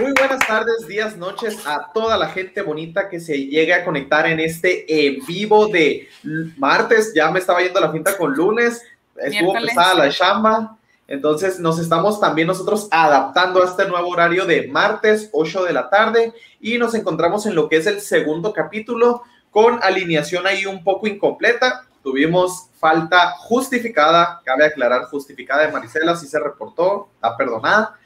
[0.00, 4.26] Muy buenas tardes, días, noches a toda la gente bonita que se llegue a conectar
[4.26, 6.08] en este en vivo de
[6.56, 7.12] martes.
[7.14, 8.82] Ya me estaba yendo la finta con lunes,
[9.16, 10.78] estuvo pesada la chamba.
[11.06, 15.90] Entonces nos estamos también nosotros adaptando a este nuevo horario de martes 8 de la
[15.90, 20.82] tarde y nos encontramos en lo que es el segundo capítulo con alineación ahí un
[20.82, 21.84] poco incompleta.
[22.02, 27.99] Tuvimos falta justificada, cabe aclarar, justificada de Marisela, sí se reportó, está perdonada.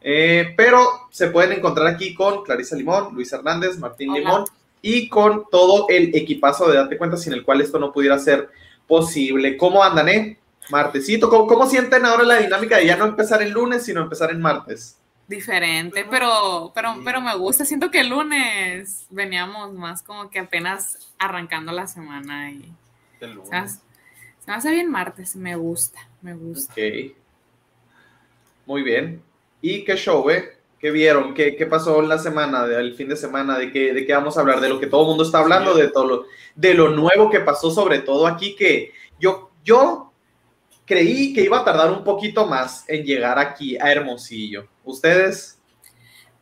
[0.00, 4.44] Eh, pero se pueden encontrar aquí con Clarisa Limón, Luis Hernández, Martín Limón
[4.80, 8.48] y con todo el equipazo de Date Cuenta sin el cual esto no pudiera ser
[8.86, 9.56] posible.
[9.56, 10.38] ¿Cómo andan, eh?
[10.70, 14.40] Martesito, ¿cómo, sienten ahora la dinámica de ya no empezar el lunes, sino empezar en
[14.40, 14.98] martes?
[15.26, 17.64] Diferente, pero, pero, pero me gusta.
[17.64, 22.72] Siento que el lunes veníamos más como que apenas arrancando la semana y.
[23.20, 23.80] El lunes.
[24.40, 26.72] Se me hace bien martes, me gusta, me gusta.
[26.72, 27.14] Ok.
[28.66, 29.22] Muy bien.
[29.60, 30.58] ¿Y qué show, eh?
[30.78, 31.34] ¿Qué vieron?
[31.34, 33.58] ¿Qué, qué pasó en la semana, el fin de semana?
[33.58, 34.60] ¿De qué, ¿De qué vamos a hablar?
[34.60, 35.74] ¿De lo que todo el mundo está hablando?
[35.74, 38.54] ¿De todo lo, de lo nuevo que pasó, sobre todo aquí?
[38.54, 40.12] Que yo, yo
[40.86, 44.68] creí que iba a tardar un poquito más en llegar aquí a Hermosillo.
[44.84, 45.58] ¿Ustedes?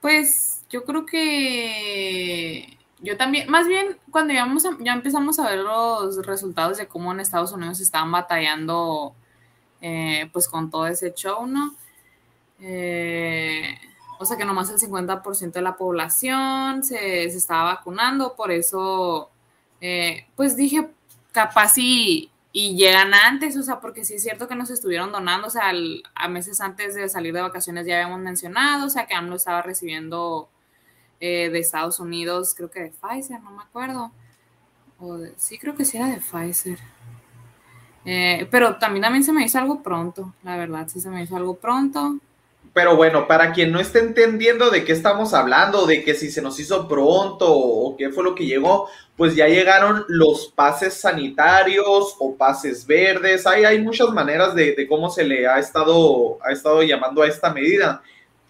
[0.01, 4.47] Pues yo creo que yo también, más bien cuando ya,
[4.81, 9.15] ya empezamos a ver los resultados de cómo en Estados Unidos estaban batallando
[9.81, 11.75] eh, pues con todo ese show, ¿no?
[12.61, 13.79] Eh,
[14.19, 19.31] o sea que nomás el 50% de la población se, estaba vacunando, por eso
[19.81, 20.89] eh, pues dije,
[21.33, 25.49] capaz y, y, llegan antes, o sea, porque sí es cierto que nos estuvieron donando,
[25.49, 25.73] o sea,
[26.15, 29.61] a meses antes de salir de vacaciones ya habíamos mencionado, o sea que AMLO estaba
[29.63, 30.49] recibiendo
[31.21, 34.13] eh, de Estados Unidos, creo que de Pfizer, no me acuerdo.
[34.99, 36.79] O sí, creo que sí era de Pfizer.
[38.05, 41.37] Eh, pero también, también se me hizo algo pronto, la verdad, sí se me hizo
[41.37, 42.19] algo pronto.
[42.73, 46.43] Pero bueno, para quien no esté entendiendo de qué estamos hablando, de que si se
[46.43, 52.15] nos hizo pronto o qué fue lo que llegó, pues ya llegaron los pases sanitarios
[52.19, 53.47] o pases verdes.
[53.47, 57.27] Hay, hay muchas maneras de, de, cómo se le ha estado, ha estado llamando a
[57.27, 58.03] esta medida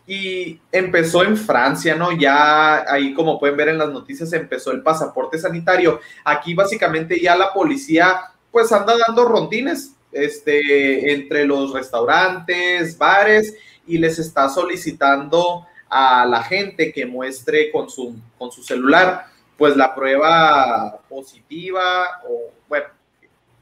[0.06, 2.12] y empezó en Francia, ¿no?
[2.12, 6.00] Ya ahí, como pueden ver en las noticias, empezó el pasaporte sanitario.
[6.24, 8.20] Aquí básicamente ya la policía
[8.52, 13.54] pues anda dando rondines este, entre los restaurantes, bares
[13.86, 19.26] y les está solicitando a la gente que muestre con su, con su celular
[19.56, 22.86] pues la prueba positiva o bueno,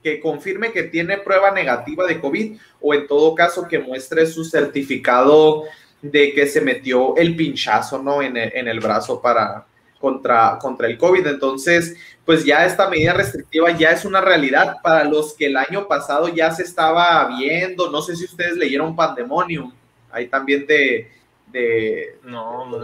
[0.02, 4.44] que confirme que tiene prueba negativa de COVID o en todo caso que muestre su
[4.44, 5.64] certificado
[6.02, 8.20] de que se metió el pinchazo, ¿no?
[8.20, 9.64] En el, en el brazo para,
[9.98, 11.26] contra, contra el COVID.
[11.26, 11.96] Entonces,
[12.26, 16.28] pues ya esta medida restrictiva ya es una realidad para los que el año pasado
[16.28, 17.91] ya se estaba viendo.
[17.91, 19.72] No sé si ustedes leyeron Pandemonium,
[20.14, 21.10] ahí también de...
[21.48, 22.78] de no, no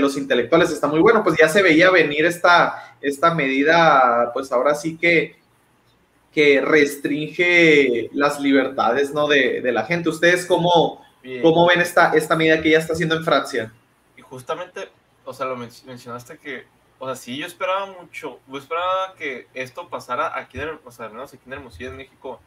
[0.00, 4.74] los intelectuales, está muy bueno, pues ya se veía venir esta, esta medida, pues ahora
[4.74, 5.36] sí que,
[6.32, 9.28] que restringe las libertades, ¿no?
[9.28, 10.08] De, de la gente.
[10.08, 11.04] ¿Ustedes cómo,
[11.42, 13.72] ¿Cómo ven esta, esta medida que ya está haciendo en Francia?
[14.16, 14.88] Y justamente,
[15.24, 16.64] o sea, lo mencionaste que,
[16.98, 21.06] o sea, sí, yo esperaba mucho, yo esperaba que esto pasara aquí, en, o sea,
[21.06, 22.40] al menos aquí en Hermosillo, en México,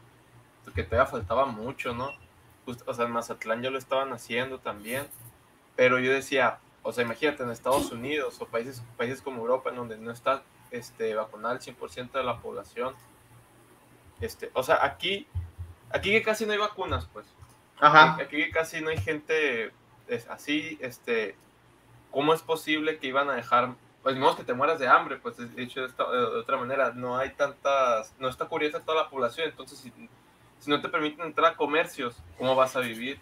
[0.74, 2.12] que todavía faltaba mucho, ¿no?
[2.86, 5.06] O sea, en Mazatlán ya lo estaban haciendo también,
[5.76, 9.76] pero yo decía, o sea, imagínate en Estados Unidos o países, países como Europa, en
[9.76, 12.94] donde no está este, vacunada el 100% de la población,
[14.20, 15.26] este, o sea, aquí,
[15.90, 17.26] aquí que casi no hay vacunas, pues,
[17.80, 18.16] Ajá.
[18.20, 19.72] Aquí casi no hay gente
[20.28, 21.36] así, este,
[22.10, 25.36] ¿cómo es posible que iban a dejar, pues no que te mueras de hambre, pues
[25.36, 26.02] de hecho de,
[26.40, 29.92] otra manera, no hay tantas, no está curiosa toda la población, entonces si,
[30.66, 33.20] no te permiten entrar a comercios, ¿cómo vas a vivir?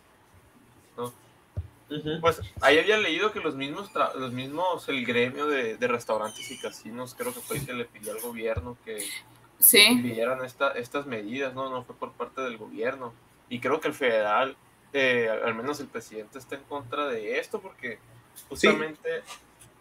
[2.20, 7.14] Pues ahí había leído que los mismos, los mismos, el gremio de, restaurantes y casinos,
[7.14, 9.04] creo que fue el que le pidió al gobierno que,
[9.60, 10.00] sí.
[10.02, 11.70] pidieran esta, estas medidas, ¿no?
[11.70, 13.12] No fue por parte del gobierno
[13.48, 14.56] y creo que el federal,
[14.92, 18.00] eh, al menos el presidente está en contra de esto porque
[18.48, 19.22] justamente,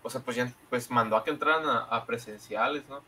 [0.04, 3.02] o sea, pues ya pues mandó a que entraran a, presenciales, ¿no?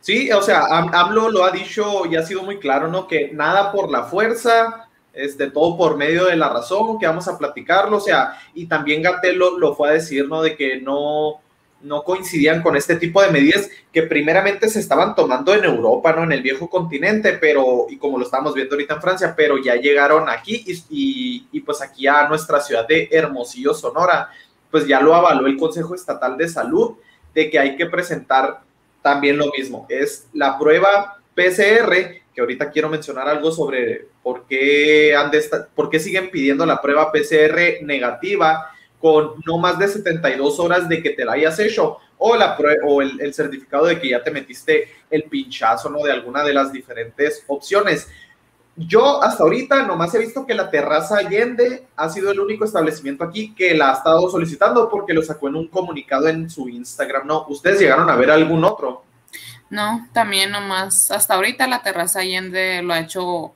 [0.00, 3.06] Sí, o sea, AMLO lo ha dicho y ha sido muy claro, ¿no?
[3.06, 7.36] Que nada por la fuerza, este, todo por medio de la razón, que vamos a
[7.36, 10.42] platicarlo, o sea, y también Gatel lo fue a decir, ¿no?
[10.42, 11.40] De que no,
[11.80, 16.24] no coincidían con este tipo de medidas que primeramente se estaban tomando en Europa, ¿no?
[16.24, 19.76] En el viejo continente, pero, y como lo estamos viendo ahorita en Francia, pero ya
[19.76, 24.30] llegaron aquí y, y, pues aquí a nuestra ciudad de Hermosillo, Sonora,
[24.70, 26.96] pues ya lo avaló el Consejo Estatal de Salud
[27.34, 28.60] de que hay que presentar
[29.02, 31.92] también lo mismo, es la prueba PCR,
[32.34, 35.42] que ahorita quiero mencionar algo sobre por qué, han de
[35.74, 41.02] por qué siguen pidiendo la prueba PCR negativa, con no más de 72 horas de
[41.02, 44.32] que te la hayas hecho o, la, o el, el, certificado de que ya te
[44.32, 46.02] metiste el pinchazo, ¿no?
[46.02, 48.08] De alguna de las diferentes opciones.
[48.80, 53.24] Yo hasta ahorita nomás he visto que la terraza Allende ha sido el único establecimiento
[53.24, 57.26] aquí que la ha estado solicitando porque lo sacó en un comunicado en su Instagram,
[57.26, 57.44] ¿no?
[57.48, 59.02] ¿Ustedes llegaron a ver algún otro?
[59.68, 63.52] No, también nomás, hasta ahorita la terraza Allende lo ha hecho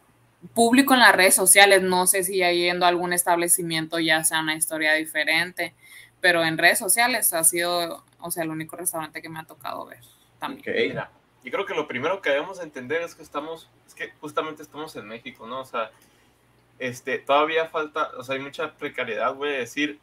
[0.55, 4.41] público en las redes sociales, no sé si ya yendo a algún establecimiento ya sea
[4.41, 5.75] una historia diferente,
[6.21, 9.87] pero en redes sociales ha sido, o sea, el único restaurante que me ha tocado
[9.87, 10.01] ver
[10.41, 10.63] también.
[10.63, 10.95] Okay.
[11.45, 14.95] Y creo que lo primero que debemos entender es que estamos, es que justamente estamos
[14.97, 15.61] en México, ¿no?
[15.61, 15.91] O sea,
[16.79, 19.99] este, todavía falta, o sea, hay mucha precariedad, voy a decir,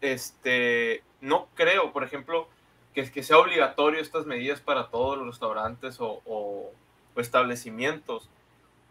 [0.00, 2.48] este, no creo, por ejemplo,
[2.94, 6.72] que, que sea obligatorio estas medidas para todos los restaurantes o, o
[7.16, 8.28] establecimientos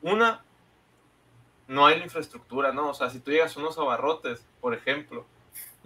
[0.03, 0.43] una,
[1.67, 2.89] no hay la infraestructura, ¿no?
[2.89, 5.25] O sea, si tú llegas a unos abarrotes, por ejemplo,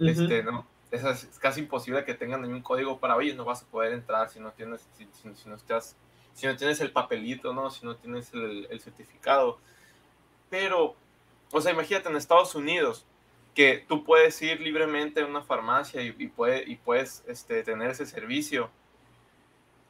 [0.00, 3.66] este, no, es, es, casi imposible que tengan un código para, oye, no vas a
[3.66, 5.96] poder entrar si no tienes, si, si, no, estás,
[6.34, 7.70] si no tienes el papelito, ¿no?
[7.70, 9.58] Si no tienes el, el certificado.
[10.50, 10.94] Pero,
[11.52, 13.06] o sea, imagínate en Estados Unidos,
[13.54, 16.32] que tú puedes ir libremente a una farmacia y, y,
[16.66, 18.70] y puedes este, tener ese servicio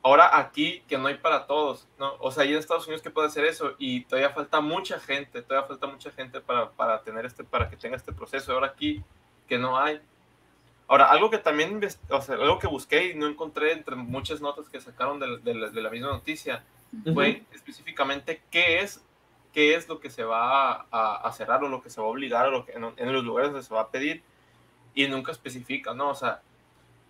[0.02, 2.14] ahora aquí que no hay para todos, ¿no?
[2.20, 5.42] O sea, ahí en Estados Unidos que puede hacer eso y todavía falta mucha gente,
[5.42, 8.52] todavía falta mucha gente para, para tener este, para que tenga este proceso.
[8.52, 9.02] Ahora aquí
[9.46, 10.00] que no hay.
[10.88, 14.70] Ahora, algo que también, o sea, algo que busqué y no encontré entre muchas notas
[14.70, 16.64] que sacaron de, de, de la misma noticia,
[17.12, 19.04] fue específicamente qué es,
[19.52, 22.10] qué es lo que se va a, a, cerrar o lo que se va a
[22.10, 24.22] obligar o lo que, en, en los lugares donde se va a pedir
[24.94, 26.08] y nunca especifica, ¿no?
[26.08, 26.40] O sea,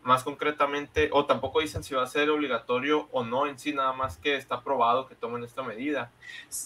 [0.03, 3.93] más concretamente, o tampoco dicen si va a ser obligatorio o no en sí, nada
[3.93, 6.11] más que está probado que tomen esta medida.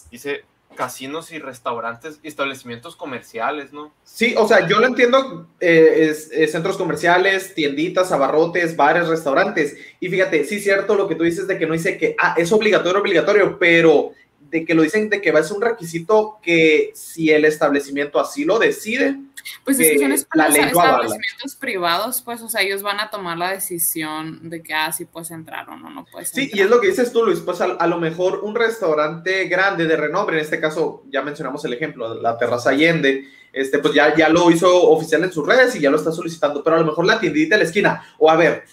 [0.09, 3.93] Dice casinos y restaurantes establecimientos comerciales, ¿no?
[4.03, 9.77] Sí, o sea, yo lo entiendo, eh, es, es centros comerciales, tienditas, abarrotes, bares, restaurantes.
[9.99, 12.51] Y fíjate, sí cierto lo que tú dices de que no dice que ah, es
[12.51, 14.11] obligatorio, obligatorio, pero
[14.53, 18.19] de que lo dicen de que va a ser un requisito que si el establecimiento
[18.19, 19.17] así lo decide,
[19.63, 24.49] pues es que son establecimientos privados, pues, o sea, ellos van a tomar la decisión
[24.49, 26.87] de que, ah, sí puedes entrar o no, no puedes Sí, y es lo que
[26.87, 30.59] dices tú, Luis, pues a, a, lo mejor un restaurante grande de renombre, en este
[30.59, 35.23] caso, ya mencionamos el ejemplo, la Terraza Allende, este, pues ya, ya lo hizo oficial
[35.23, 37.63] en sus redes y ya lo está solicitando, pero a lo mejor la tiendita de
[37.63, 38.63] la esquina, o a ver,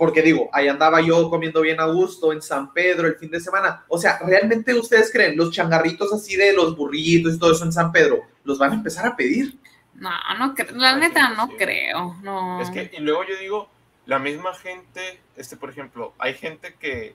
[0.00, 3.38] porque digo, ahí andaba yo comiendo bien a gusto en San Pedro el fin de
[3.38, 3.84] semana.
[3.86, 7.72] O sea, ¿realmente ustedes creen los changarritos así de los burritos y todo eso en
[7.72, 9.58] San Pedro los van a empezar a pedir?
[10.00, 12.60] No, no creo, la neta no creo, no.
[12.62, 13.68] Es que, y luego yo digo,
[14.06, 17.14] la misma gente, este, por ejemplo, hay gente que,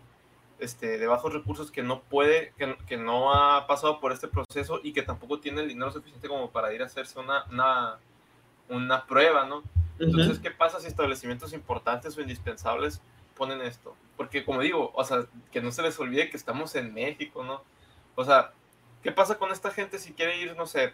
[0.60, 4.80] este, de bajos recursos que no puede, que, que no ha pasado por este proceso
[4.84, 7.98] y que tampoco tiene el dinero suficiente como para ir a hacerse una, una,
[8.70, 9.64] una prueba, ¿no?
[9.98, 13.02] Entonces, ¿qué pasa si establecimientos importantes o indispensables
[13.36, 13.96] ponen esto?
[14.16, 17.64] Porque, como digo, o sea, que no se les olvide que estamos en México, ¿no?
[18.14, 18.52] O sea,
[19.02, 20.94] ¿qué pasa con esta gente si quiere ir, no sé,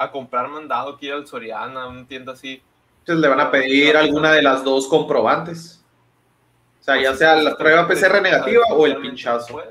[0.00, 2.62] a comprar mandado, ir al Soriana, a una tienda así?
[3.00, 5.84] Entonces le van a pedir alguna de las dos comprobantes.
[6.80, 9.62] O sea, ya sea la prueba PCR negativa o el pinchazo.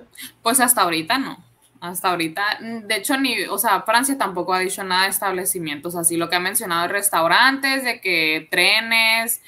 [0.43, 1.43] Pues hasta ahorita no.
[1.81, 5.95] Hasta ahorita, mm, de hecho, ni, o sea, Francia tampoco ha dicho nada de establecimientos
[5.95, 6.17] así.
[6.17, 9.41] Lo que ha mencionado es restaurantes, de que trenes,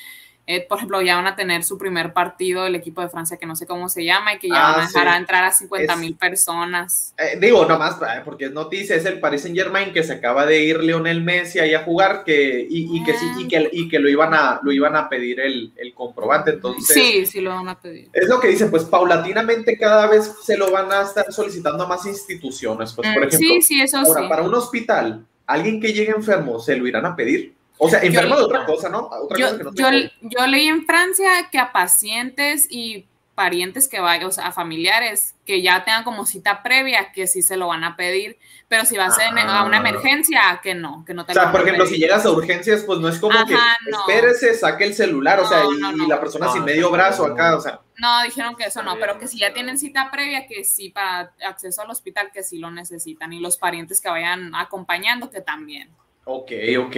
[0.47, 3.45] eh, por ejemplo, ya van a tener su primer partido del equipo de Francia, que
[3.45, 5.09] no sé cómo se llama, y que ya ah, van a dejar sí.
[5.09, 7.13] a entrar a 50 mil personas.
[7.17, 10.45] Eh, digo, nomás, eh, porque es noticia, es el Paris Saint Germain que se acaba
[10.45, 13.87] de ir Lionel Messi ahí a jugar, que, y, y que sí, y que, y
[13.87, 16.95] que lo iban a, lo iban a pedir el, el, comprobante, entonces.
[16.95, 18.09] Sí, sí lo van a pedir.
[18.11, 21.87] Es lo que dicen, pues paulatinamente cada vez se lo van a estar solicitando a
[21.87, 23.37] más instituciones, pues, por ejemplo.
[23.37, 27.15] Sí, sí, eso ahora, para un hospital, alguien que llegue enfermo, ¿se lo irán a
[27.15, 27.60] pedir?
[27.83, 29.07] O sea, enfermo yo, de otra cosa, ¿no?
[29.07, 33.87] Otra yo, cosa que no yo, yo, leí en Francia que a pacientes y parientes
[33.87, 37.57] que vayan, o sea, a familiares que ya tengan como cita previa, que sí se
[37.57, 41.15] lo van a pedir, pero si va a ser a una emergencia, que no, que
[41.15, 41.95] no te O sea, por ejemplo, pedir.
[41.95, 44.01] si llegas a urgencias, pues no es como Ajá, que no.
[44.01, 47.55] espérese, saque el celular, o sea, no, y, y, la persona sin medio brazo acá,
[47.55, 47.79] o sea.
[47.97, 51.33] No, dijeron que eso no, pero que si ya tienen cita previa, que sí, para
[51.47, 55.89] acceso al hospital, que sí lo necesitan, y los parientes que vayan acompañando, que también.
[56.25, 56.95] Ok, ok.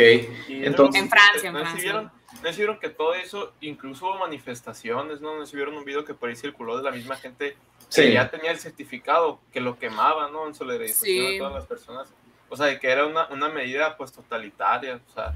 [0.50, 1.82] Entonces, en Francia, en ¿no Francia.
[1.82, 2.12] Vieron,
[2.44, 5.38] ¿No vieron que todo eso, incluso hubo manifestaciones, ¿no?
[5.38, 7.56] ¿No vieron un video que por ahí circuló de la misma gente
[7.96, 8.12] que sí.
[8.12, 10.48] ya tenía el certificado, que lo quemaba, ¿no?
[10.48, 11.32] En solidarización sí.
[11.34, 12.13] de todas las personas.
[12.50, 15.34] O sea, de que era una, una medida, pues, totalitaria, o sea...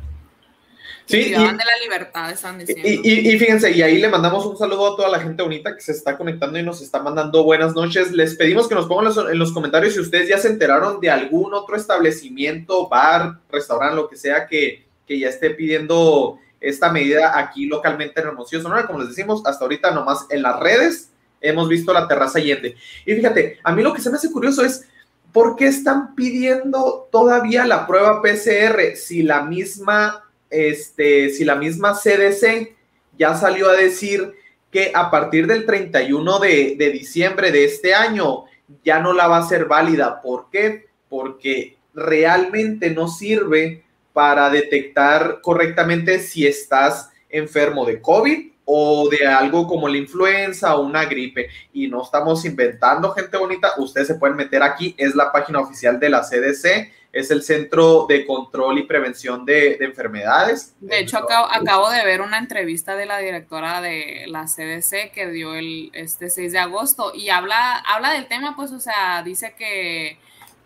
[1.05, 2.87] Sí, y, de la libertad, están diciendo.
[2.87, 5.73] Y, y, y, fíjense, y ahí le mandamos un saludo a toda la gente bonita
[5.73, 8.11] que se está conectando y nos está mandando buenas noches.
[8.11, 11.09] Les pedimos que nos pongan los, en los comentarios si ustedes ya se enteraron de
[11.09, 17.37] algún otro establecimiento, bar, restaurante, lo que sea, que, que ya esté pidiendo esta medida
[17.37, 18.87] aquí localmente en Hermosillo, Sonora.
[18.87, 22.75] Como les decimos, hasta ahorita nomás en las redes hemos visto la terraza Allende.
[23.05, 24.87] Y fíjate, a mí lo que se me hace curioso es,
[25.31, 31.93] ¿por qué están pidiendo todavía la prueba PCR si la misma, este, si la misma
[31.93, 32.75] CDC
[33.17, 34.33] ya salió a decir
[34.71, 38.45] que a partir del 31 de, de diciembre de este año
[38.83, 40.21] ya no la va a ser válida?
[40.21, 40.87] ¿Por qué?
[41.09, 49.65] Porque realmente no sirve para detectar correctamente si estás enfermo de COVID o de algo
[49.65, 51.49] como la influenza o una gripe.
[51.71, 53.73] Y no estamos inventando, gente bonita.
[53.77, 54.93] Ustedes se pueden meter aquí.
[54.97, 56.91] Es la página oficial de la CDC.
[57.17, 60.75] Es el Centro de Control y Prevención de, Enfermedades.
[60.79, 65.29] De hecho, acabo, acabo, de ver una entrevista de la directora de la CDC que
[65.31, 69.55] dio el este 6 de agosto y habla, habla del tema, pues, o sea, dice
[69.57, 70.19] que,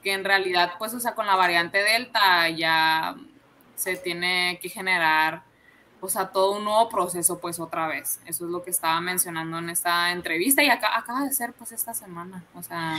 [0.03, 3.15] que en realidad, pues, o sea, con la variante Delta ya
[3.75, 5.43] se tiene que generar
[6.01, 8.19] o sea, todo un nuevo proceso, pues otra vez.
[8.25, 11.71] Eso es lo que estaba mencionando en esta entrevista y acá, acaba de ser, pues,
[11.71, 12.43] esta semana.
[12.55, 12.97] O sea.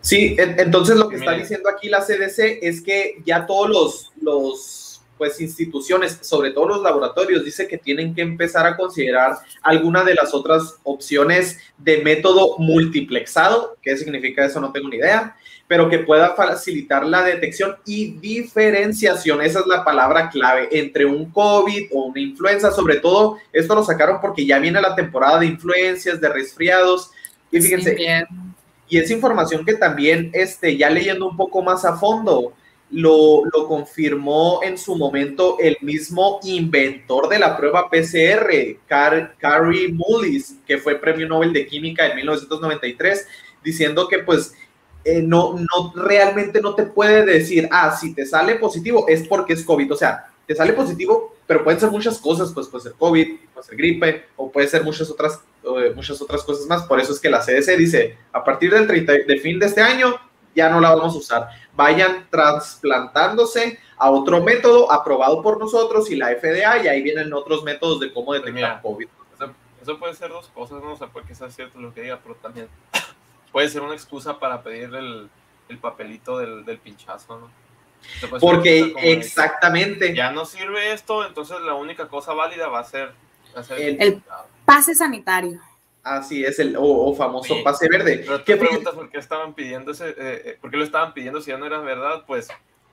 [0.00, 5.02] Sí, entonces lo que está diciendo aquí la CDC es que ya todos los, los,
[5.18, 10.14] pues, instituciones, sobre todo los laboratorios, dice que tienen que empezar a considerar alguna de
[10.14, 13.76] las otras opciones de método multiplexado.
[13.82, 14.60] ¿Qué significa eso?
[14.60, 15.36] No tengo ni idea
[15.74, 21.32] pero que pueda facilitar la detección y diferenciación, esa es la palabra clave, entre un
[21.32, 25.46] COVID o una influenza, sobre todo esto lo sacaron porque ya viene la temporada de
[25.46, 27.10] influencias, de resfriados,
[27.50, 28.24] y fíjense,
[28.88, 32.52] y es información que también, este, ya leyendo un poco más a fondo,
[32.92, 39.92] lo, lo, confirmó en su momento el mismo inventor de la prueba PCR, Car Carrie
[39.92, 43.26] Mullis, que fue premio Nobel de Química en 1993,
[43.64, 44.54] diciendo que pues
[45.04, 49.52] eh, no, no, realmente no te puede decir, ah, si te sale positivo es porque
[49.52, 49.92] es COVID.
[49.92, 53.66] O sea, te sale positivo, pero pueden ser muchas cosas, pues puede ser COVID, puede
[53.66, 56.84] ser gripe, o puede ser muchas otras, eh, muchas otras cosas más.
[56.84, 59.80] Por eso es que la CDC dice, a partir del 30 de fin de este
[59.80, 60.16] año,
[60.54, 61.48] ya no la vamos a usar.
[61.74, 67.64] Vayan trasplantándose a otro método aprobado por nosotros y la FDA, y ahí vienen otros
[67.64, 69.06] métodos de cómo detectar COVID.
[69.82, 72.34] Eso, puede ser dos cosas, no o sea, porque sea cierto lo que diga, pero
[72.36, 72.68] también
[73.54, 75.30] puede ser una excusa para pedir el,
[75.68, 77.50] el papelito del, del, pinchazo, ¿no?
[78.40, 80.12] Porque exactamente.
[80.12, 83.12] ya no sirve esto, entonces la única cosa válida va a ser,
[83.78, 84.20] el,
[84.64, 85.60] pase sanitario.
[86.02, 88.26] Así es, el o, famoso pase verde.
[88.44, 91.52] ¿Qué preguntas por qué estaban pidiendo ese, eh, eh, por qué lo estaban pidiendo si
[91.52, 92.24] ya no era verdad?
[92.26, 92.48] Pues,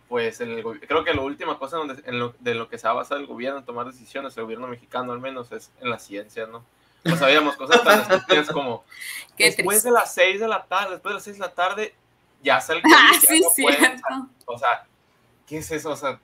[0.07, 2.93] pues el, creo que la última cosa donde, en lo, de lo que se ha
[2.93, 6.45] basado el gobierno en tomar decisiones, el gobierno mexicano al menos, es en la ciencia,
[6.45, 6.63] ¿no?
[7.03, 8.83] No sabíamos cosas tan estúpidas como
[9.37, 11.95] después de las 6 de la tarde, después de las 6 de la tarde,
[12.43, 14.03] ya sale ah, sí, cierto.
[14.45, 14.85] O sea,
[15.47, 15.91] ¿qué es eso?
[15.91, 16.19] O sea,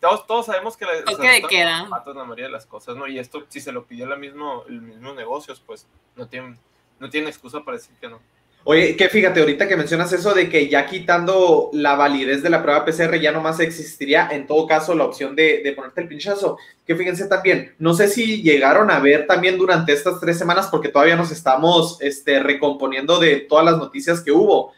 [0.00, 3.06] todos, todos sabemos que la, o sea, la mayoría de las cosas, ¿no?
[3.06, 5.86] Y esto, si se lo pidió la mismo, el mismo negocios, pues
[6.16, 6.58] no tienen,
[6.98, 8.20] no tienen excusa para decir que no.
[8.62, 12.62] Oye, que fíjate, ahorita que mencionas eso de que ya quitando la validez de la
[12.62, 16.58] prueba PCR ya nomás existiría en todo caso la opción de, ponerte el pinchazo.
[16.86, 20.90] Que fíjense también, no sé si llegaron a ver también durante estas tres semanas, porque
[20.90, 24.74] todavía nos estamos este, recomponiendo de todas las noticias que hubo.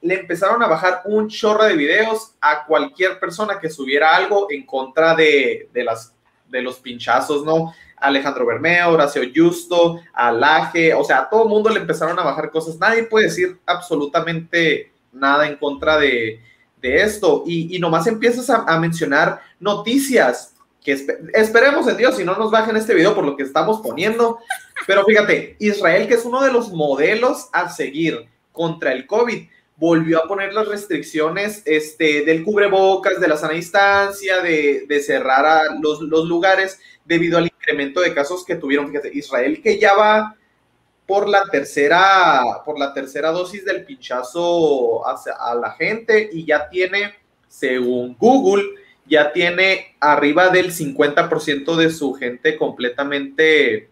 [0.00, 4.64] Le empezaron a bajar un chorro de videos a cualquier persona que subiera algo en
[4.64, 6.14] contra de, de las,
[6.48, 7.74] de los pinchazos, ¿no?
[8.00, 12.78] Alejandro Bermeo, Horacio Justo, Alaje, o sea, a todo mundo le empezaron a bajar cosas.
[12.78, 16.40] Nadie puede decir absolutamente nada en contra de,
[16.80, 17.42] esto.
[17.46, 20.92] Y, y, nomás empiezas a, mencionar noticias que
[21.34, 24.38] esperemos en Dios y no nos bajen este video por lo que estamos poniendo.
[24.86, 29.48] Pero fíjate, Israel, que es uno de los modelos a seguir contra el COVID,
[29.78, 35.74] volvió a poner las restricciones este, del cubrebocas, de la sana distancia, de, cerrar a
[35.80, 38.88] los, los, lugares debido al incremento de casos que tuvieron.
[38.88, 40.36] Fíjate, Israel que ya va
[41.06, 47.14] por la tercera, por la tercera dosis del pinchazo a la gente y ya tiene,
[47.48, 48.64] según Google,
[49.06, 53.88] ya tiene arriba del 50% de su gente completamente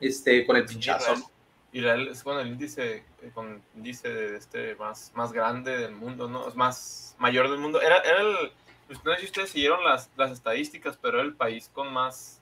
[0.00, 1.30] este, con el pinchazo.
[1.72, 6.28] Israel es con el índice, eh, con índice de este más, más grande del mundo,
[6.28, 6.48] ¿no?
[6.48, 7.80] Es más mayor del mundo.
[7.80, 8.52] Era, era el,
[8.86, 12.40] pues, no sé si ustedes siguieron las, las estadísticas, pero era el país con más,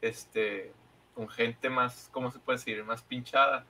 [0.00, 0.72] este,
[1.14, 2.82] con gente más, ¿cómo se puede decir?
[2.84, 3.64] Más pinchada.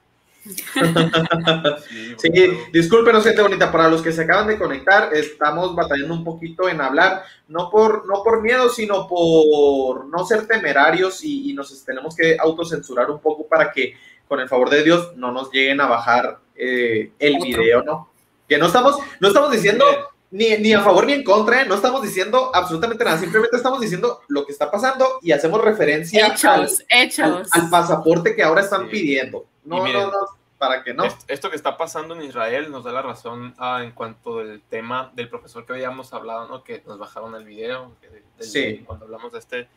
[1.88, 2.28] sí, sí
[2.72, 6.80] discúlpenos gente bonita, para los que se acaban de conectar, estamos batallando un poquito en
[6.80, 12.16] hablar, no por, no por miedo, sino por no ser temerarios y, y nos tenemos
[12.16, 13.94] que autocensurar un poco para que
[14.32, 18.08] con el favor de Dios, no nos lleguen a bajar eh, el video, ¿no?
[18.48, 19.84] Que no estamos, no estamos diciendo
[20.30, 21.66] ni, ni, a favor ni en contra, ¿eh?
[21.66, 26.28] no estamos diciendo absolutamente nada, simplemente estamos diciendo lo que está pasando y hacemos referencia
[26.28, 27.52] hechos, al, hechos.
[27.52, 28.92] Al, al, pasaporte que ahora están sí.
[28.92, 29.44] pidiendo.
[29.64, 31.04] No, miren, no, no, para que no.
[31.28, 35.12] Esto que está pasando en Israel nos da la razón ah, en cuanto al tema
[35.14, 36.64] del profesor que habíamos hablado, ¿no?
[36.64, 38.82] que nos bajaron el video, del, sí.
[38.86, 39.68] cuando hablamos de este,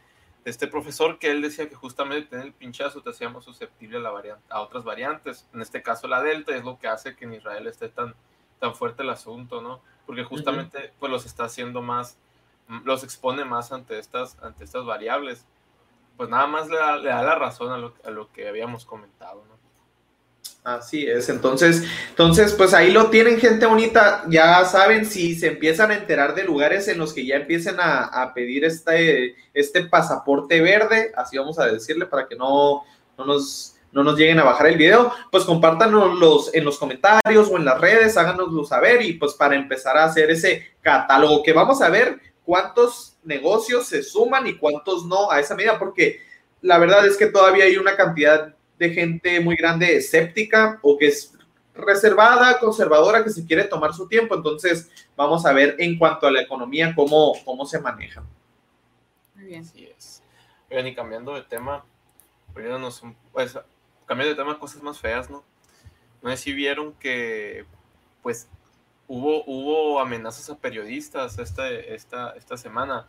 [0.45, 4.11] este profesor, que él decía que justamente tener el pinchazo te hacíamos susceptible a, la
[4.11, 7.33] variante, a otras variantes, en este caso la delta, es lo que hace que en
[7.33, 8.15] Israel esté tan,
[8.59, 9.81] tan fuerte el asunto, ¿no?
[10.05, 10.91] porque justamente uh -huh.
[10.99, 12.17] pues los está haciendo más,
[12.83, 15.45] los expone más ante estas, ante estas variables.
[16.17, 18.85] Pues nada más le da, le da la razón a lo, a lo, que habíamos
[18.85, 19.54] comentado, ¿no?
[20.65, 25.91] Así es, entonces, entonces, pues ahí lo tienen, gente bonita, ya saben, si se empiezan
[25.91, 31.11] a enterar de lugares en los que ya empiecen a, pedir este, este pasaporte verde,
[31.15, 32.83] así vamos a decirle para que no,
[33.15, 37.57] no nos no nos lleguen a bajar el video, pues compártanos en los comentarios o
[37.57, 41.81] en las redes, háganoslo saber y pues para empezar a hacer ese catálogo que vamos
[41.81, 46.19] a ver cuántos negocios se suman y cuántos no a esa medida, porque
[46.61, 51.07] la verdad es que todavía hay una cantidad de gente muy grande escéptica o que
[51.07, 51.33] es
[51.75, 56.31] reservada, conservadora, que se quiere tomar su tiempo, entonces vamos a ver en cuanto a
[56.31, 58.23] la economía cómo, cómo se maneja.
[59.35, 59.61] Muy bien.
[59.61, 60.23] Así es.
[60.69, 61.85] Oigan, y cambiando de tema,
[62.53, 63.57] poniéndonos un, pues,
[64.05, 65.43] cambiando de tema, cosas más feas, ¿no?
[66.21, 67.65] No sé si vieron que,
[68.23, 68.47] pues,
[69.07, 73.07] hubo, hubo amenazas a periodistas esta, esta, esta semana.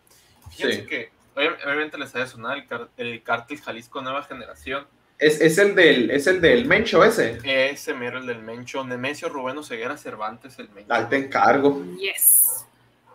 [0.51, 0.87] Fíjense sí.
[0.87, 4.87] que, obviamente les ha de sonar el, car el cártel Jalisco Nueva Generación.
[5.19, 7.39] Es, es, el del, es el del Mencho ese.
[7.43, 8.85] Ese mero, el del Mencho.
[8.85, 10.93] Nemesio Rubén Ceguera Cervantes, el Mencho.
[10.93, 11.83] Al te encargo.
[11.97, 12.67] Yes.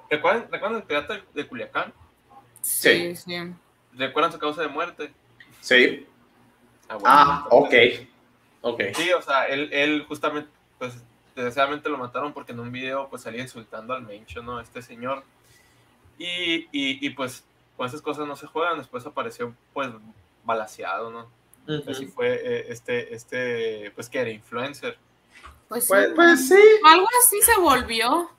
[0.09, 1.93] ¿Recuerdan, ¿Recuerdan el pirata de Culiacán?
[2.61, 3.35] Sí, sí.
[3.93, 5.11] ¿Recuerdan su causa de muerte?
[5.61, 6.07] Sí.
[6.89, 7.73] Ah, bueno, ah ok.
[8.61, 8.81] Ok.
[8.95, 10.95] Sí, o sea, él, él justamente, pues,
[11.35, 14.59] desgraciadamente lo mataron porque en un video, pues, salía insultando al Mencho, ¿no?
[14.59, 15.23] Este señor.
[16.17, 17.43] Y, y, y pues,
[17.77, 18.79] con esas cosas no se juegan.
[18.79, 19.89] Después apareció, pues,
[20.43, 21.40] balaseado, ¿no?
[21.67, 21.91] Uh -huh.
[21.91, 24.97] Así fue eh, este, este, pues, que era influencer.
[25.67, 26.61] Pues, Pues, pues sí.
[26.85, 28.29] Algo así se volvió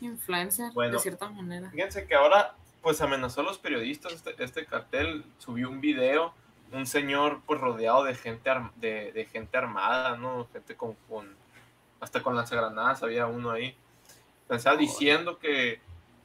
[0.00, 1.70] influencer, Bueno, de cierta manera.
[1.70, 4.12] Fíjense que ahora, pues, amenazó a los periodistas.
[4.12, 6.34] Este, este cartel subió un video
[6.72, 10.48] un señor pues rodeado de gente de, de, gente armada, ¿no?
[10.52, 11.36] Gente con, con
[12.00, 13.76] hasta con lanzagranadas había uno ahí.
[14.48, 15.80] Estaba diciendo que,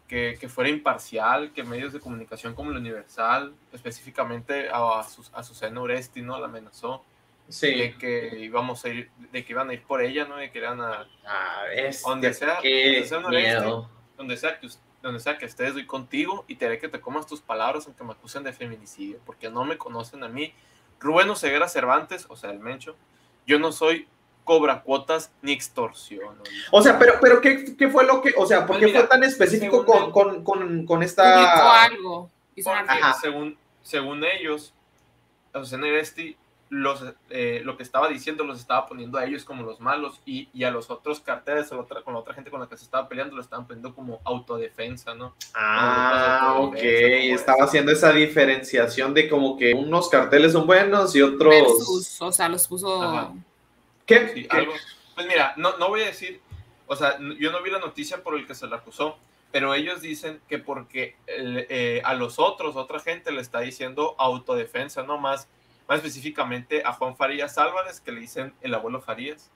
[0.08, 5.44] que, que, fuera imparcial, que medios de comunicación como el Universal, específicamente a, a, a
[5.44, 6.40] Susana Uresti, ¿no?
[6.40, 7.04] La amenazó.
[7.50, 7.76] Sí.
[7.76, 10.38] De que íbamos a ir, de que iban a ir por ella, ¿no?
[10.38, 11.08] De que iban a...
[11.26, 13.90] Ah, es donde sea, donde sea, miedo.
[14.18, 14.68] donde sea que
[15.02, 18.04] donde sea que estés, doy contigo y te haré que te comas tus palabras aunque
[18.04, 20.54] me acusen de feminicidio, porque no me conocen a mí.
[21.00, 22.96] Rubén Oseguera Cervantes, o sea, el Mencho,
[23.46, 24.08] yo no soy
[24.48, 26.38] cobra cuotas ni extorsión.
[26.38, 26.44] ¿no?
[26.72, 29.00] O sea, pero, pero ¿qué, ¿qué, fue lo que, o sea, por Pues qué mira,
[29.02, 31.84] fue tan específico con, con, con, con esta...
[31.84, 32.32] algo.
[33.22, 34.74] Según, según ellos,
[35.54, 36.36] Azucena Eresti,
[36.70, 40.50] los, eh, lo que estaba diciendo los estaba poniendo a ellos como los malos y,
[40.54, 42.76] y a los otros carteles, a la otra- con la otra gente con la que
[42.78, 45.34] se estaba peleando, lo estaban poniendo como autodefensa, ¿no?
[45.54, 51.22] Ah, No, ok, estaba haciendo esa diferenciación de como que unos carteles son buenos y
[51.22, 51.54] otros...
[51.54, 53.02] Versus, o sea, los puso.
[53.02, 53.34] Ajá.
[54.08, 54.30] ¿Qué?
[54.34, 54.58] Sí, ¿Qué?
[54.58, 54.74] algo.
[55.14, 56.42] Pues mira, no, no voy a decir,
[56.88, 59.18] o sea, yo no vi la noticia por el que se la acusó,
[59.52, 65.04] pero ellos dicen que porque eh, a los otros, otra gente le está diciendo autodefensa,
[65.04, 65.48] no más,
[65.88, 69.52] más específicamente a Juan Farías Álvarez, que le dicen el abuelo Farías,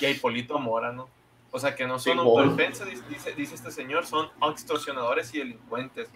[0.00, 1.08] y a Hipólito Mora, ¿no?
[1.50, 2.26] O sea, que no son Simón.
[2.26, 6.08] autodefensa, dice, dice- dice este señor, son extorsionadores y delincuentes.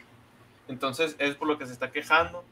[0.69, 2.45] Entonces, es por lo que se está quejando.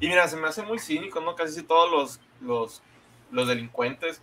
[0.00, 1.34] Y mira, se me hace muy cínico, ¿no?
[1.34, 2.80] Casi todos los, los,
[3.32, 4.22] los delincuentes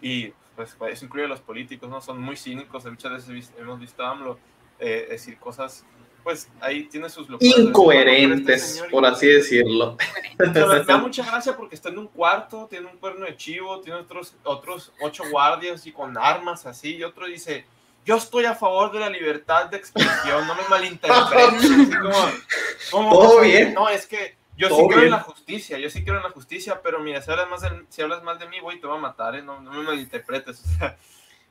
[0.00, 2.00] y pues eso incluye a los políticos, ¿no?
[2.00, 4.38] Son muy cínicos, muchas veces hemos visto a AMLO
[4.78, 5.84] eh, decir cosas,
[6.22, 7.58] pues ahí tiene sus locuras.
[7.58, 9.96] Incoherentes, Este señor por así decirlo.
[10.36, 13.80] pero me da mucha gracia porque está en un cuarto, tiene un cuerno de chivo,
[13.80, 17.64] tiene otros, otros ocho guardias y con armas así, y otro dice,
[18.04, 21.90] yo estoy a favor de la libertad de expresión, no me malinterpretes.
[22.90, 23.74] Todo bien.
[23.74, 26.80] No, es que yo sí creo en la justicia, yo sí creo en la justicia,
[26.82, 29.00] pero mira, si hablas, más de, si hablas mal de mí, güey, te voy a
[29.00, 29.42] matar, ¿eh?
[29.42, 30.60] no, no me malinterpretes.
[30.60, 30.96] O sea,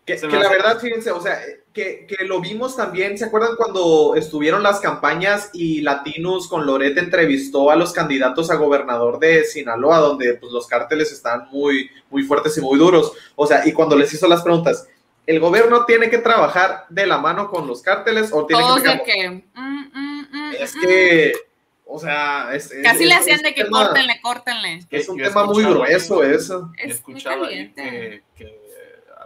[0.05, 1.39] Que, Se que me la verdad, fíjense, o sea,
[1.71, 6.97] que, que lo vimos también, ¿se acuerdan cuando estuvieron las campañas y Latinos con Loret
[6.97, 12.23] entrevistó a los candidatos a gobernador de Sinaloa, donde pues, los cárteles están muy, muy
[12.23, 13.13] fuertes y muy duros?
[13.35, 14.87] O sea, y cuando les hizo las preguntas,
[15.27, 18.89] ¿el gobierno tiene que trabajar de la mano con los cárteles o tiene Todos que...
[18.89, 19.29] de que.
[19.29, 21.33] mm, mm, mm, Es mm, que,
[21.91, 24.85] o sea, es, es- Casi es- le hacían es de que tema- córtenle, córtenle.
[24.89, 26.71] Es un Yo tema muy grueso eso.
[26.77, 28.69] He Es muy escuchado ahí que, que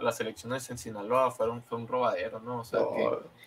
[0.00, 2.60] las elecciones en Sinaloa fueron, fue un robadero, ¿no?
[2.60, 2.80] O sea,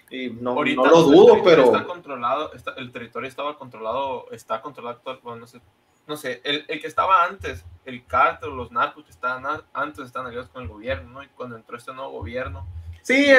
[0.08, 1.66] que y no, no lo dudo, pero...
[1.66, 5.60] Está controlado, está, el territorio estaba controlado, está controlado, bueno, no sé,
[6.08, 10.28] no sé, el, el, que estaba antes, el cártel, los narcos que estaban antes estaban
[10.28, 11.24] aliados con el gobierno, ¿no?
[11.24, 12.66] Y cuando entró este nuevo gobierno,
[13.08, 13.32] Sí,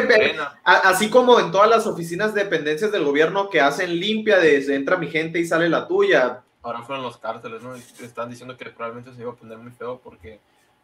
[0.65, 4.97] así como en todas las oficinas de dependencias del gobierno que hacen limpia, desde entra
[4.97, 6.43] mi gente y sale la tuya.
[6.63, 7.75] Ahora fueron los cárteles, ¿no?
[7.75, 10.41] Están diciendo que probablemente se iba a poner muy feo porque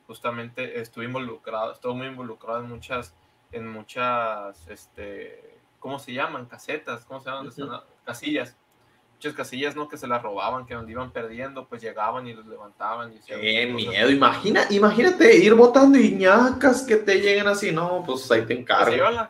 [0.07, 3.15] justamente estuve involucrado, estuvo muy involucrado en muchas,
[3.53, 6.45] en muchas, este, ¿cómo se llaman?
[6.45, 7.81] Casetas, ¿cómo se llaman?
[8.05, 8.55] Casillas
[9.25, 9.89] muchas casillas, ¿no?
[9.89, 13.13] Que se las robaban, que donde iban perdiendo, pues llegaban y los levantaban.
[13.13, 18.31] Y Qué miedo, Imagina, imagínate ir votando y ñacas que te lleguen así, no, pues
[18.31, 18.91] ahí te encargo.
[18.91, 19.29] Pues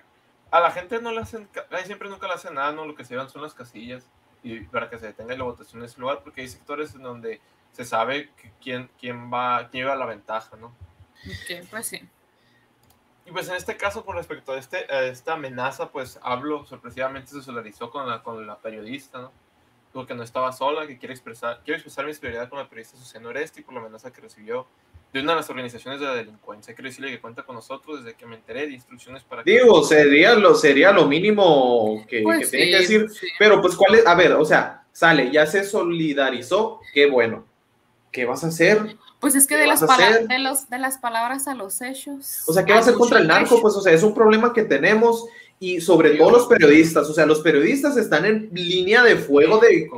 [0.50, 2.84] a, la, gente no le hacen, ahí siempre nunca le hacen nada, ¿no?
[2.84, 4.04] Lo que se llevan son las casillas
[4.42, 7.40] y para que se detenga la votación en ese lugar, porque hay sectores en donde
[7.72, 8.30] se sabe
[8.60, 10.66] quién, quién va, quién lleva la ventaja, ¿no?
[10.66, 12.08] Ok, pues sí.
[13.26, 17.30] Y pues en este caso, con respecto a, este, a esta amenaza, pues hablo, sorpresivamente
[17.30, 19.43] se solidarizó con la, con la periodista, ¿no?
[20.02, 23.28] Que no estaba sola, que quiere expresar, quiero expresar mi solidaridad con la periodista Susana
[23.28, 24.66] Oresti por la amenaza que recibió
[25.12, 26.74] de una de las organizaciones de la delincuencia.
[26.74, 29.44] Quiero decirle que cuenta con nosotros desde que me enteré de instrucciones para...
[29.44, 33.06] Digo, sería lo, sería lo mínimo que, pues tiene que decir,
[33.38, 37.46] pero pues cuál es, a ver, o sea, sale, ya se solidarizó, qué bueno.
[38.10, 38.96] ¿Qué vas a hacer?
[39.18, 42.44] Pues es que de las, de, los, de las palabras a los hechos.
[42.46, 43.60] O sea, ¿qué va a hacer contra el narco?
[43.60, 45.26] Pues, o sea, es un problema que tenemos
[45.58, 49.88] y sobre todo los periodistas, o sea, los periodistas están en línea de fuego de,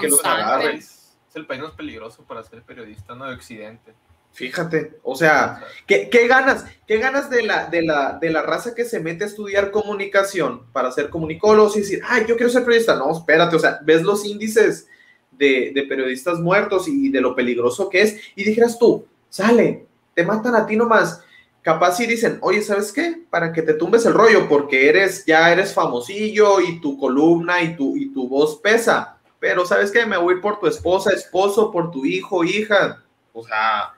[0.00, 0.76] que los agarren.
[0.76, 3.26] Es el país más peligroso para ser periodista, ¿no?
[3.26, 3.92] De Occidente.
[4.32, 6.64] Fíjate, o sea, ¿qué, ganas?
[6.86, 10.66] ¿Qué ganas de la, de, la, de la raza que se mete a estudiar comunicación
[10.72, 12.94] para ser comunicólogos y decir, ay, yo quiero ser periodista?
[12.94, 14.86] No, espérate, o sea, ves los índices
[15.32, 20.24] de, de periodistas muertos y de lo peligroso que es, y dijeras tú, sale, te
[20.24, 21.22] matan a ti nomás
[21.62, 23.22] capaz si dicen, oye, ¿sabes qué?
[23.30, 27.76] Para que te tumbes el rollo, porque eres, ya eres famosillo y tu columna y
[27.76, 29.18] tu, y tu voz pesa.
[29.38, 30.06] Pero ¿sabes qué?
[30.06, 33.02] Me voy a ir por tu esposa, esposo, por tu hijo, hija.
[33.32, 33.94] O sea,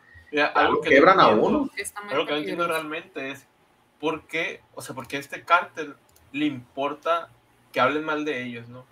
[0.54, 1.68] algo que quebran a uno.
[2.10, 3.46] Algo que no entiendo realmente es
[4.00, 5.94] por qué, o sea, porque a este cártel
[6.32, 7.28] le importa
[7.72, 8.84] que hablen mal de ellos, ¿no?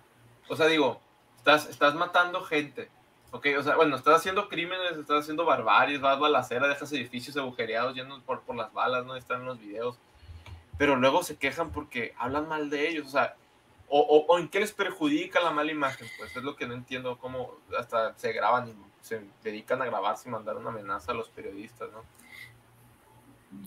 [0.47, 1.01] O sea, digo,
[1.37, 2.89] estás, estás matando gente,
[3.31, 7.95] Ok, o sea, bueno, estás haciendo crímenes, estás haciendo barbaries, vas balacera, dejas edificios agujereados
[7.95, 9.15] llenos por, por las balas, ¿no?
[9.15, 9.97] Están en los videos.
[10.77, 13.35] Pero luego se quejan porque hablan mal de ellos, o sea,
[13.87, 17.17] o, o, en qué les perjudica la mala imagen, pues es lo que no entiendo,
[17.17, 21.29] cómo hasta se graban y se dedican a grabarse y mandar una amenaza a los
[21.29, 22.03] periodistas, ¿no?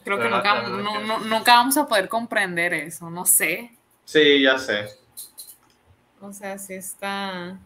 [0.03, 3.77] Creo que nunca, nunca vamos a poder comprender eso, no sé.
[4.05, 4.89] Sí, ya sé.
[6.21, 7.59] O sea, sí está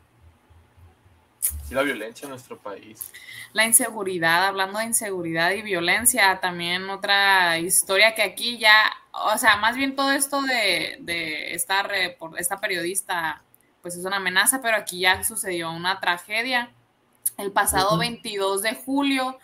[1.71, 3.13] y la violencia en nuestro país.
[3.53, 9.57] La inseguridad, hablando de inseguridad y violencia, también otra historia que aquí ya, o sea,
[9.57, 13.43] más bien todo esto de, de esta, por esta periodista,
[13.83, 16.73] pues es una amenaza, pero aquí ya sucedió una tragedia.
[17.37, 19.39] El pasado 22 de julio,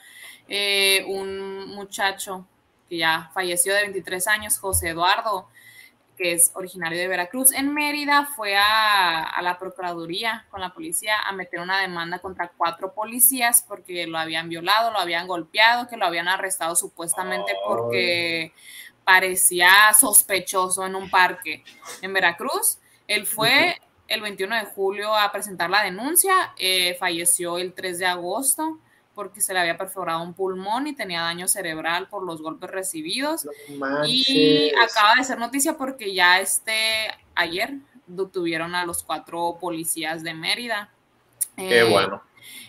[0.48, 2.46] eh, un muchacho
[2.88, 5.48] que ya falleció de 23 años, José Eduardo,
[6.16, 11.32] que es originario de Veracruz, en Mérida, fue a, la Procuraduría con la policía a
[11.32, 16.06] meter una demanda contra cuatro policías porque lo habían violado, lo habían golpeado, que lo
[16.06, 18.52] habían arrestado supuestamente porque
[19.04, 21.64] parecía sospechoso en un parque
[22.00, 22.78] en Veracruz.
[23.06, 28.06] Él fue el 21 de julio a presentar la denuncia, eh, falleció el 3 de
[28.06, 28.78] agosto
[29.14, 33.46] porque se le había perforado un pulmón y tenía daño cerebral por los golpes recibidos.
[34.06, 37.74] y acaba de ser noticia porque ya este ayer
[38.06, 40.90] detuvieron a los cuatro policías de Mérida.
[41.56, 42.22] Qué eh, bueno.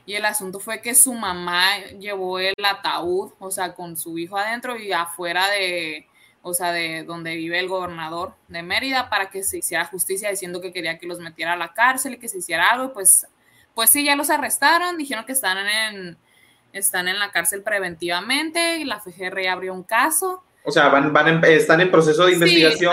[0.05, 4.37] Y el asunto fue que su mamá llevó el ataúd, o sea, con su hijo
[4.37, 6.07] adentro y afuera de,
[6.43, 10.61] o sea, de donde vive el gobernador de Mérida para que se hiciera justicia diciendo
[10.61, 12.93] que quería que los metiera a la cárcel y que se hiciera algo.
[12.93, 13.25] pues,
[13.73, 16.17] pues sí, ya los arrestaron, dijeron que están en,
[16.75, 20.43] están en la cárcel preventivamente, y la FGR abrió un caso.
[20.67, 22.91] O sea, van, van están en proceso de investigación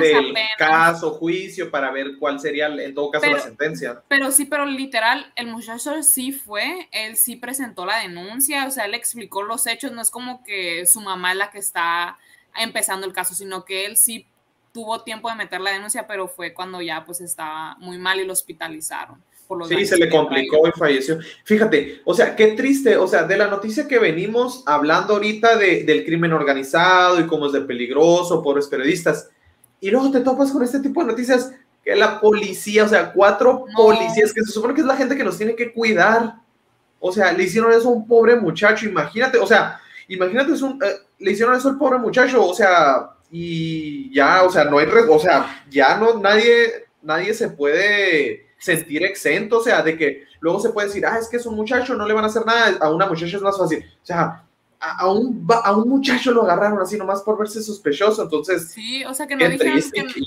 [0.00, 4.02] del caso, juicio, para ver cuál sería, en todo caso, la sentencia.
[4.08, 8.86] Pero sí, pero literal, el muchacho sí fue, él sí presentó la denuncia, o sea,
[8.86, 12.18] él explicó los hechos, no es como que su mamá es la que está
[12.56, 14.26] empezando el caso, sino que él sí
[14.72, 18.24] tuvo tiempo de meter la denuncia, pero fue cuando ya pues estaba muy mal y
[18.24, 19.22] lo hospitalizaron.
[19.68, 21.18] Sí, se le complicó y falleció.
[21.44, 25.84] Fíjate, o sea, qué triste, o sea, de la noticia que venimos hablando ahorita de,
[25.84, 29.28] del crimen organizado y cómo es de peligroso, pobres periodistas,
[29.80, 31.52] y luego te topas con este tipo de noticias
[31.84, 35.24] que la policía, o sea, cuatro policías, que se supone que es la gente que
[35.24, 36.36] nos tiene que cuidar,
[37.00, 40.80] o sea, le hicieron eso a un pobre muchacho, imagínate, o sea, imagínate, es un,
[40.82, 44.86] eh, le hicieron eso al pobre muchacho, o sea, y ya, o sea, no hay,
[44.86, 50.60] o sea, ya no, nadie, nadie se puede sentir exento, o sea, de que luego
[50.60, 52.78] se puede decir, ah, es que es un muchacho, no le van a hacer nada,
[52.80, 54.44] a una muchacha es más fácil, o sea,
[54.78, 58.70] a, un, a un muchacho lo agarraron así nomás por verse sospechoso, entonces...
[58.70, 59.80] Sí, o sea, que no dijeron,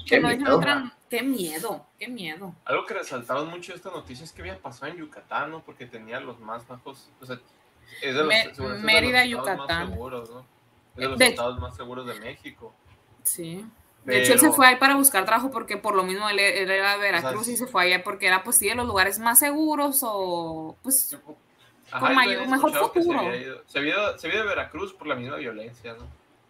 [0.06, 2.54] que, no dijeron qué miedo, qué miedo.
[2.66, 5.64] Algo que resaltaron mucho de esta noticia es que había pasado en Yucatán, ¿no?
[5.64, 7.40] Porque tenía los más bajos, o sea,
[8.02, 9.68] es de los, Mérida, Yucatán.
[9.68, 10.40] Más seguros, ¿no?
[10.40, 12.74] Es de los estados más seguros de México.
[13.24, 13.66] Sí.
[14.06, 16.94] De hecho, él se fue ahí para buscar trabajo porque por lo mismo él, era
[16.94, 20.02] de Veracruz y se fue allá porque era pues sí de los lugares más seguros
[20.04, 21.18] o pues
[22.00, 23.20] con mayor, mejor futuro.
[23.66, 26.08] Se había, se, había, de Veracruz por la misma violencia, ¿no?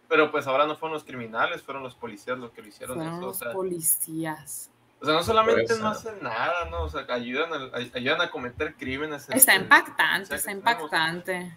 [0.08, 2.96] Pero pues ahora no fueron los criminales, fueron los policías los que lo hicieron.
[2.96, 4.70] Fueron los policías.
[5.00, 6.84] O sea, no solamente no hacen nada, ¿no?
[6.84, 9.28] O sea, ayudan a, ayudan a cometer crímenes.
[9.28, 11.56] Está impactante, está impactante.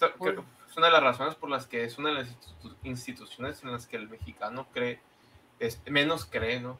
[0.00, 2.28] es una de las razones por las que es una de las
[2.82, 5.00] instituciones en las que el mexicano cree,
[5.58, 6.78] es, menos cree, ¿no?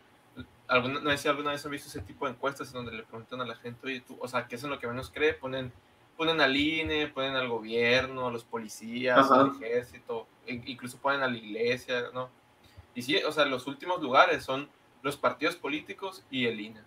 [0.66, 3.02] ¿Alguna, no sé si alguna vez han visto ese tipo de encuestas en donde le
[3.02, 5.34] preguntan a la gente, oye, tú, o sea, ¿qué es en lo que menos cree?
[5.34, 5.72] Ponen,
[6.16, 11.28] ponen al INE, ponen al gobierno, a los policías, al ejército, e incluso ponen a
[11.28, 12.30] la iglesia, ¿no?
[12.94, 14.68] Y sí, o sea, los últimos lugares son
[15.02, 16.80] los partidos políticos y el INE.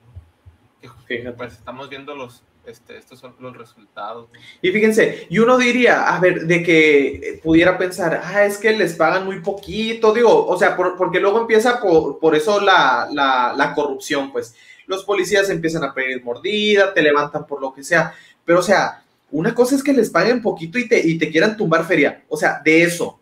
[1.38, 4.30] pues estamos viendo los, este, estos son los resultados.
[4.62, 8.94] Y fíjense, y uno diría, a ver, de que pudiera pensar, ah, es que les
[8.94, 13.74] pagan muy poquito, digo, o sea, porque luego empieza por, por eso la, la, la,
[13.74, 18.14] corrupción, pues los policías empiezan a pedir mordida, te levantan por lo que sea,
[18.46, 21.58] pero o sea, una cosa es que les paguen poquito y te, y te quieran
[21.58, 23.20] tumbar feria, o sea, de eso,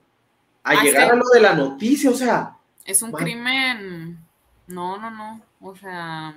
[0.64, 2.58] a ah, llegar a lo de la noticia, o sea.
[2.86, 4.26] Es un crimen
[4.68, 5.42] no, no, no.
[5.62, 6.36] O sea,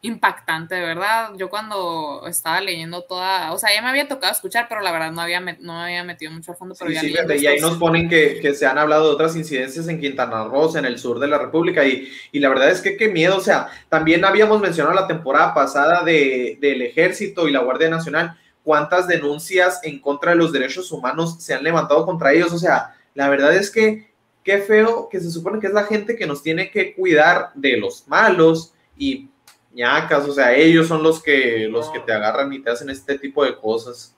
[0.00, 1.30] impactante, de verdad.
[1.36, 5.10] Yo cuando estaba leyendo toda, o sea, ya me había tocado escuchar, pero la verdad
[5.10, 6.74] no había, no había metido mucho a fondo.
[6.78, 10.00] Pero sí, y ahí nos ponen que, que, se han hablado de otras incidencias en
[10.00, 13.08] Quintana Roo, en el sur de la República, y, y, la verdad es que qué
[13.08, 17.88] miedo, o sea, también habíamos mencionado la temporada pasada de, del ejército y la Guardia
[17.88, 22.58] Nacional, cuántas denuncias en contra de los derechos humanos se han levantado contra ellos, o
[22.58, 24.12] sea, la verdad es que
[24.44, 27.76] qué feo que se supone que es la gente que nos tiene que cuidar de
[27.76, 29.28] los malos y
[29.78, 33.18] ñacas, o sea, ellos son los que, los que te agarran y te hacen este
[33.18, 34.14] tipo de cosas.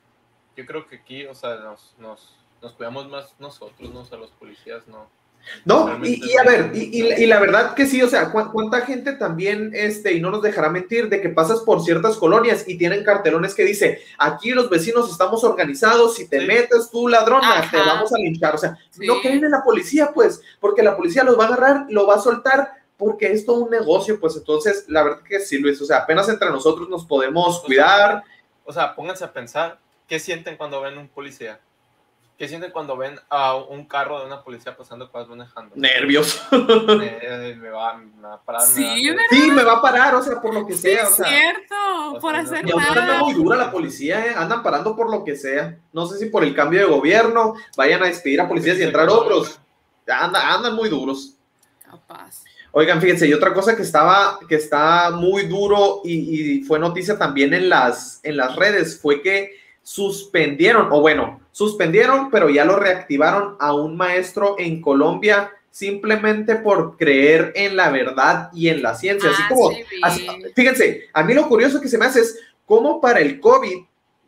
[0.56, 4.00] Yo creo que aquí, o sea, nos, nos, nos cuidamos más nosotros, ¿no?
[4.00, 5.06] O sea, los policías no
[5.64, 10.12] no, y, a ver, y, la verdad que sí, o sea, cuánta gente también, este,
[10.14, 13.64] y no nos dejará mentir, de que pasas por ciertas colonias y tienen cartelones que
[13.64, 18.54] dice, aquí los vecinos estamos organizados, si te metes tú ladrona, te vamos a linchar,
[18.54, 21.86] o sea, no creen en la policía, pues, porque la policía los va a agarrar,
[21.90, 25.58] lo va a soltar, porque es todo un negocio, pues entonces, la verdad que sí,
[25.58, 28.22] Luis, o sea, apenas entre nosotros nos podemos cuidar.
[28.62, 31.58] O sea, pónganse a pensar, ¿qué sienten cuando ven un policía?
[32.36, 35.74] ¿Qué sienten cuando ven a un carro de una policía pasando cuando manejando?
[35.76, 36.42] Nervios.
[36.52, 38.00] me, va,
[38.32, 38.62] a parar.
[38.62, 41.04] Sí, me sí, me va a parar, o sea, por lo que sea.
[41.04, 42.94] Es cierto, por hacer nada.
[42.94, 44.34] Y anda muy dura la policía, ¿eh?
[44.36, 45.78] andan parando por lo que sea.
[45.92, 49.08] No sé si por el cambio de gobierno vayan a despedir a policías y entrar
[49.08, 49.58] otros.
[50.06, 51.34] Anda, andan muy duros.
[51.82, 52.44] Capaz.
[52.72, 57.18] Oigan, fíjense, y otra cosa que estaba, que está muy duro y, y fue noticia
[57.18, 59.52] también en las, en las redes fue que
[59.82, 66.96] suspendieron, o bueno, suspendieron, pero ya lo reactivaron a un maestro en Colombia simplemente por
[66.96, 69.30] creer en la verdad y en la ciencia.
[69.30, 69.70] así ah, como,
[70.54, 73.78] fíjense, a mí lo curioso que se me hace es cómo para el COVID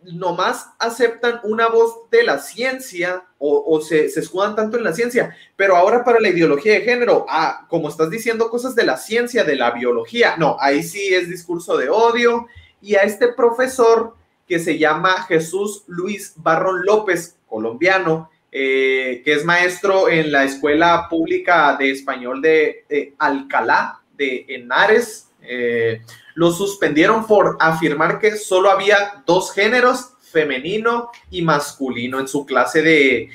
[0.04, 5.76] nomás aceptan una voz de la ciencia o, se, escudan tanto en la ciencia, pero
[5.76, 9.56] ahora para la ideología de género, ah, como estás diciendo cosas de la ciencia, de
[9.56, 12.46] la biología, no, ahí sí es discurso de odio
[12.80, 14.14] y a este profesor
[14.46, 21.06] que se llama Jesús Luis Barrón López, colombiano, eh, que es maestro en la Escuela
[21.08, 25.28] Pública de Español de, Alcalá, de Henares.
[25.42, 26.02] Eh,
[26.34, 32.82] lo suspendieron por afirmar que solo había dos géneros, femenino y masculino, en su clase
[32.82, 33.28] de,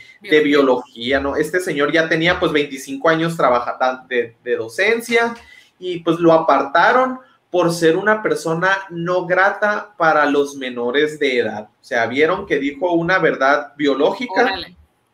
[0.43, 1.35] biología, ¿no?
[1.35, 5.35] Este señor ya tenía pues 25 años trabajando de, de docencia
[5.79, 11.69] y pues lo apartaron por ser una persona no grata para los menores de edad.
[11.81, 14.57] O sea, vieron que dijo una verdad biológica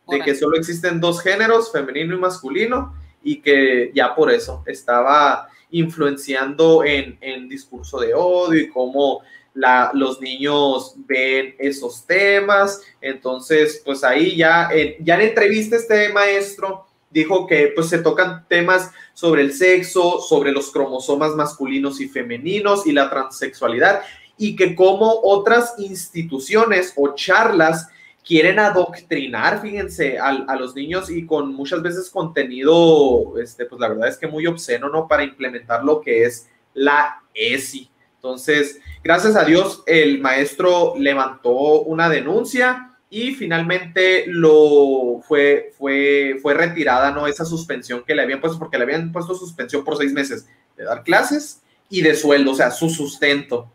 [0.08, 5.48] de que solo existen dos géneros, femenino y masculino, y que ya por eso estaba
[5.74, 9.22] influenciando en, en discurso de odio y cómo
[9.54, 12.80] la, los niños ven esos temas.
[13.00, 18.90] Entonces, pues ahí ya, ya en entrevista este maestro dijo que pues se tocan temas
[19.14, 24.02] sobre el sexo, sobre los cromosomas masculinos y femeninos y la transexualidad
[24.36, 27.88] y que como otras instituciones o charlas
[28.24, 33.88] quieren adoctrinar, fíjense, a, a, los niños y con muchas veces contenido, este, pues la
[33.88, 35.06] verdad es que muy obsceno, ¿no?
[35.06, 37.90] Para implementar lo que es la ESI.
[38.16, 46.54] Entonces, gracias a Dios, el maestro levantó una denuncia y finalmente lo fue, fue, fue
[46.54, 47.26] retirada, ¿no?
[47.26, 50.84] Esa suspensión que le habían puesto, porque le habían puesto suspensión por seis meses de
[50.84, 53.70] dar clases y de sueldo, o sea, su sustento.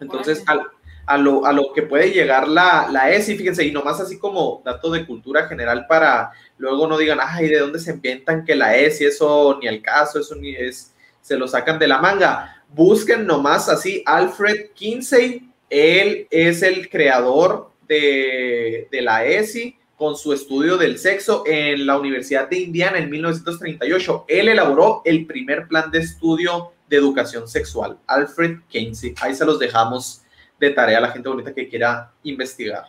[0.00, 0.66] Entonces, al,
[1.06, 4.62] a lo, a lo que puede llegar la, la ESI, fíjense, y nomás así como
[4.64, 8.76] dato de cultura general para luego no digan, ay, ¿de dónde se inventan que la
[8.76, 12.62] ESI, eso ni el caso, eso ni es, se lo sacan de la manga?
[12.68, 20.32] Busquen nomás así, Alfred Kinsey, él es el creador de, de la ESI con su
[20.32, 24.24] estudio del sexo en la Universidad de Indiana en 1938.
[24.28, 29.14] Él elaboró el primer plan de estudio de educación sexual, Alfred Kinsey.
[29.20, 30.23] Ahí se los dejamos
[30.68, 32.84] de tarea a la gente bonita que quiera investigar.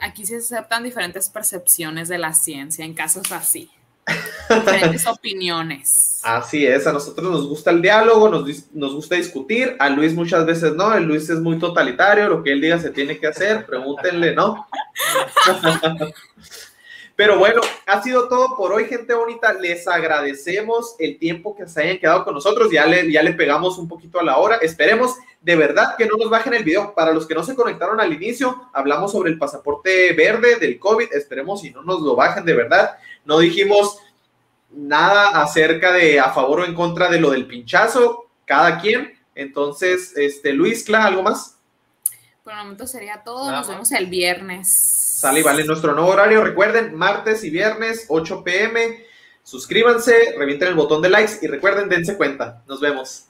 [0.00, 3.70] Aquí se aceptan diferentes percepciones de la ciencia en casos así.
[4.48, 6.20] Diferentes opiniones.
[6.22, 10.44] Así es, a nosotros nos gusta el diálogo, nos, nos, gusta discutir, a Luis muchas
[10.44, 13.64] veces no, el Luis es muy totalitario, lo que él diga se tiene que hacer,
[13.64, 14.66] pregúntenle, ¿no?
[17.20, 19.52] Pero bueno, ha sido todo por hoy, gente bonita.
[19.52, 22.70] Les agradecemos el tiempo que se hayan quedado con nosotros.
[22.72, 24.56] Ya le, ya le pegamos un poquito a la hora.
[24.56, 26.94] Esperemos de verdad que no nos bajen el video.
[26.94, 31.12] Para los que no se conectaron al inicio, hablamos sobre el pasaporte verde del COVID.
[31.12, 32.96] Esperemos si no nos lo bajen de verdad.
[33.26, 33.98] No dijimos
[34.70, 38.30] nada acerca de a favor o en contra de lo del pinchazo.
[38.46, 39.12] Cada quien.
[39.34, 41.58] Entonces, este, Luis, Cla, ¿algo más?
[42.42, 43.52] Por el momento sería todo.
[43.52, 44.99] Nos vemos el viernes.
[45.20, 46.42] Sale y vale nuestro nuevo horario.
[46.42, 49.04] Recuerden, martes y viernes, 8 pm.
[49.42, 52.62] Suscríbanse, revienten el botón de likes y recuerden, dense cuenta.
[52.66, 53.26] Nos vemos.